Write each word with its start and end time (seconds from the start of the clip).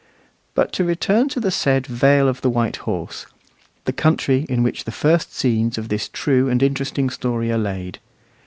But 0.55 0.73
to 0.73 0.83
return 0.83 1.29
to 1.29 1.39
the 1.39 1.51
said 1.51 1.85
Vale 1.85 2.27
of 2.27 2.43
White 2.43 2.77
Horse, 2.87 3.27
the 3.85 3.93
country 3.93 4.47
in 4.49 4.63
which 4.63 4.85
the 4.85 4.91
first 4.91 5.31
scenes 5.31 5.77
of 5.77 5.89
this 5.89 6.09
true 6.09 6.49
and 6.49 6.63
interesting 6.63 7.11
story 7.11 7.51
are 7.51 7.59
laid. 7.59 7.99